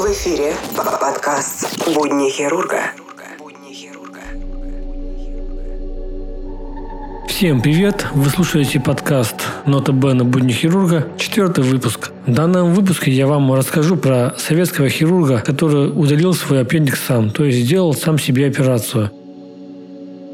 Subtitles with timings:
[0.00, 2.92] эфире подкаст «Будни хирурга».
[7.28, 8.06] Всем привет!
[8.14, 9.36] Вы слушаете подкаст
[9.66, 10.24] «Нота Бена.
[10.24, 12.10] Будни хирурга», четвертый выпуск.
[12.26, 17.44] В данном выпуске я вам расскажу про советского хирурга, который удалил свой аппендикс сам, то
[17.44, 19.10] есть сделал сам себе операцию.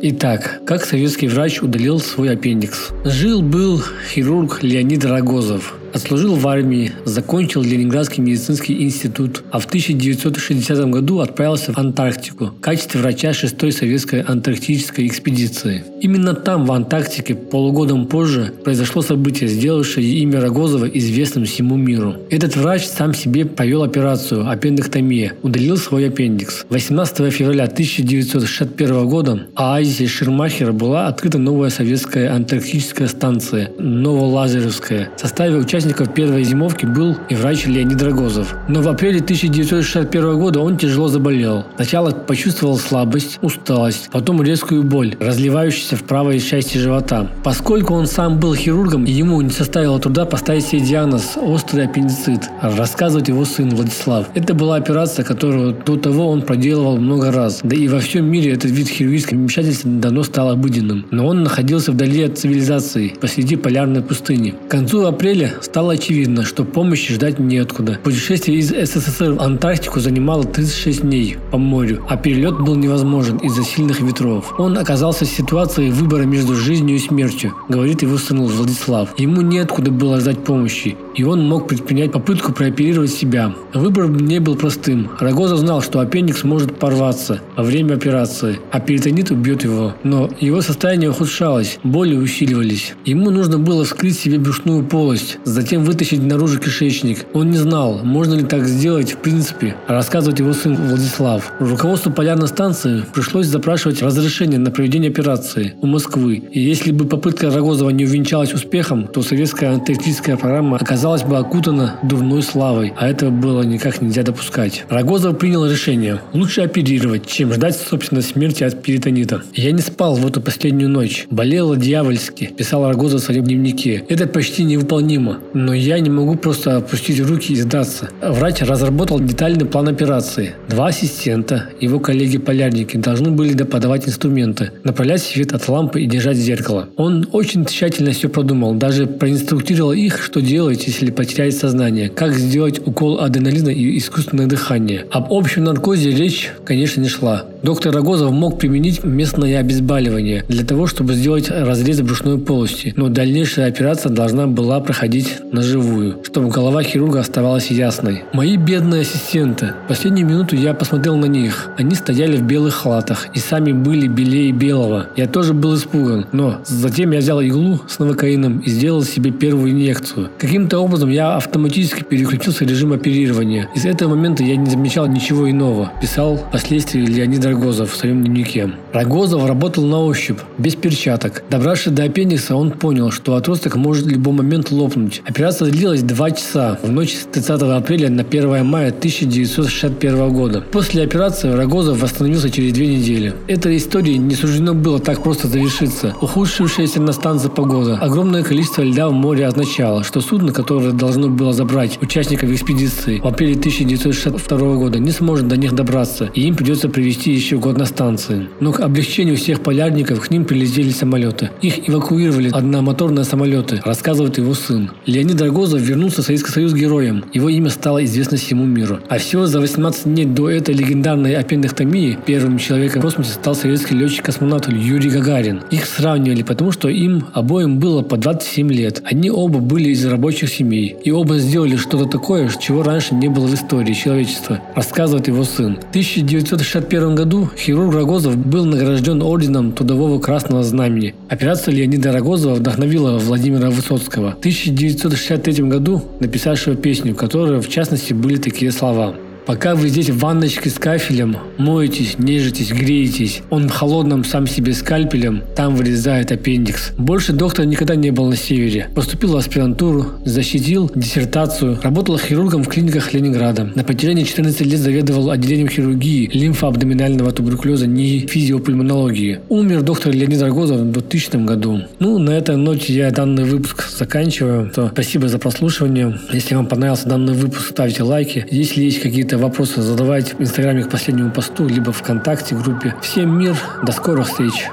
[0.00, 2.90] Итак, как советский врач удалил свой аппендикс?
[3.04, 5.74] Жил-был хирург Леонид Рогозов.
[5.92, 12.60] Отслужил в армии, закончил Ленинградский медицинский институт, а в 1960 году отправился в Антарктику в
[12.60, 15.84] качестве врача 6-й советской антарктической экспедиции.
[16.00, 22.16] Именно там, в Антарктике, полугодом позже, произошло событие, сделавшее имя Рогозова известным всему миру.
[22.30, 26.66] Этот врач сам себе провел операцию аппендэктомия, удалил свой аппендикс.
[26.68, 35.20] 18 февраля 1961 года в оазисе Шермахера была открыта новая советская антарктическая станция Новолазеревская в
[35.20, 38.56] составе участников участников первой зимовки был и врач Леонид Рогозов.
[38.66, 41.64] Но в апреле 1961 года он тяжело заболел.
[41.76, 47.28] Сначала почувствовал слабость, усталость, потом резкую боль, разливающуюся в правой части живота.
[47.44, 53.28] Поскольку он сам был хирургом, ему не составило труда поставить себе диагноз «острый аппендицит», рассказывать
[53.28, 54.26] его сын Владислав.
[54.34, 57.60] Это была операция, которую до того он проделывал много раз.
[57.62, 61.06] Да и во всем мире этот вид хирургического вмешательства давно стал обыденным.
[61.12, 64.54] Но он находился вдали от цивилизации, посреди полярной пустыни.
[64.66, 67.98] К концу апреля стало очевидно, что помощи ждать неоткуда.
[68.02, 73.62] Путешествие из СССР в Антарктику занимало 36 дней по морю, а перелет был невозможен из-за
[73.62, 74.54] сильных ветров.
[74.58, 79.10] Он оказался в ситуации выбора между жизнью и смертью, говорит его сын Владислав.
[79.18, 83.54] Ему неоткуда было ждать помощи, и он мог предпринять попытку прооперировать себя.
[83.74, 85.10] Выбор не был простым.
[85.20, 89.94] Рогоза знал, что аппендикс может порваться во время операции, а перитонит убьет его.
[90.02, 92.94] Но его состояние ухудшалось, боли усиливались.
[93.04, 97.26] Ему нужно было вскрыть себе брюшную полость, затем вытащить наружу кишечник.
[97.34, 101.52] Он не знал, можно ли так сделать в принципе, рассказывать его сын Владислав.
[101.58, 106.36] Руководству полярной станции пришлось запрашивать разрешение на проведение операции у Москвы.
[106.52, 111.96] И если бы попытка Рогозова не увенчалась успехом, то советская антарктическая программа оказалась бы окутана
[112.04, 114.84] дурной славой, а этого было никак нельзя допускать.
[114.88, 119.42] Рогозов принял решение– лучше оперировать, чем ждать, собственно, смерти от перитонита.
[119.54, 121.26] «Я не спал в эту последнюю ночь.
[121.30, 124.04] Болела дьявольски»,– писал Рогозов в своем дневнике.
[124.08, 128.10] «Это почти невыполнимо но я не могу просто опустить руки и сдаться.
[128.22, 130.54] Врач разработал детальный план операции.
[130.68, 136.88] Два ассистента, его коллеги-полярники, должны были подавать инструменты, направлять свет от лампы и держать зеркало.
[136.96, 142.80] Он очень тщательно все продумал, даже проинструктировал их, что делать, если потеряет сознание, как сделать
[142.86, 145.06] укол адреналина и искусственное дыхание.
[145.10, 147.44] Об общем наркозе речь, конечно, не шла.
[147.62, 153.66] Доктор Рогозов мог применить местное обезболивание для того, чтобы сделать разрез брюшной полости, но дальнейшая
[153.66, 158.22] операция должна была проходить на живую, чтобы голова хирурга оставалась ясной.
[158.32, 159.72] Мои бедные ассистенты.
[159.88, 161.70] Последнюю минуту я посмотрел на них.
[161.76, 165.08] Они стояли в белых халатах и сами были белее белого.
[165.16, 169.72] Я тоже был испуган, но затем я взял иглу с новокаином и сделал себе первую
[169.72, 170.30] инъекцию.
[170.38, 173.68] Каким-то образом я автоматически переключился в режим оперирования.
[173.74, 178.22] И с этого момента я не замечал ничего иного, писал впоследствии Леонид Рогозов в своем
[178.22, 178.70] дневнике.
[178.92, 181.42] Рогозов работал на ощупь, без перчаток.
[181.48, 185.22] Добравшись до аппендикса, он понял, что отросток может в любой момент лопнуть.
[185.24, 190.62] Операция длилась два часа в ночь с 30 апреля на 1 мая 1961 года.
[190.72, 193.32] После операции Рогозов восстановился через две недели.
[193.46, 196.14] Этой истории не суждено было так просто завершиться.
[196.20, 201.54] Ухудшившаяся на станции погода, огромное количество льда в море означало, что судно, которое должно было
[201.54, 206.90] забрать участников экспедиции в апреле 1962 года, не сможет до них добраться, и им придется
[206.90, 208.48] провести еще год на станции.
[208.60, 211.50] Но к облегчению всех полярников к ним прилетели самолеты.
[211.62, 214.90] Их эвакуировали одномоторные самолеты, рассказывает его сын.
[215.06, 217.24] Леонид Рогозов вернулся в Советский Союз героем.
[217.32, 218.98] Его имя стало известно всему миру.
[219.08, 223.94] А всего за 18 дней до этой легендарной аппендэктомии первым человеком в космосе стал советский
[223.94, 225.62] летчик-космонавт Юрий Гагарин.
[225.70, 229.02] Их сравнивали, потому что им обоим было по 27 лет.
[229.04, 230.96] Они оба были из рабочих семей.
[231.04, 235.76] И оба сделали что-то такое, чего раньше не было в истории человечества, рассказывает его сын.
[235.76, 241.14] В 1961 году хирург Рогозов был награжден орденом Трудового Красного Знамени.
[241.28, 244.36] Операция Леонида Рогозова вдохновила Владимира Высоцкого.
[244.40, 249.14] В 19 1963 году написавшего песню, в которой в частности были такие слова–
[249.48, 254.74] Пока вы здесь в ванночке с кафелем, моетесь, нежитесь, греетесь, он в холодном сам себе
[254.74, 256.92] скальпелем, там вырезает аппендикс.
[256.98, 258.88] Больше доктор никогда не был на севере.
[258.94, 263.72] Поступил в аспирантуру, защитил диссертацию, работал хирургом в клиниках Ленинграда.
[263.74, 269.40] На протяжении 14 лет заведовал отделением хирургии, лимфоабдоминального туберкулеза, не физиопульмонологии.
[269.48, 271.84] Умер доктор Леонид Рогозов в 2000 году.
[272.00, 274.70] Ну, на этой ноте я данный выпуск заканчиваю.
[274.74, 276.20] То спасибо за прослушивание.
[276.34, 278.44] Если вам понравился данный выпуск, ставьте лайки.
[278.50, 282.94] Если есть какие-то вопросы задавайте в Инстаграме к последнему посту, либо ВКонтакте группе.
[283.02, 284.68] Всем мир, до скорых встреч!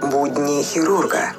[0.00, 1.32] Будни хирурга.